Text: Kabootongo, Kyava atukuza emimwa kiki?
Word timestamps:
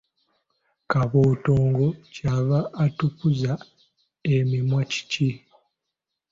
Kabootongo, 0.89 1.87
Kyava 2.13 2.59
atukuza 2.85 3.53
emimwa 4.35 4.81
kiki? 4.91 5.29